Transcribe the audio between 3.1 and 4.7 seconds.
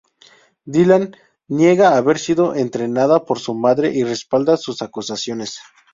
por su madre y respalda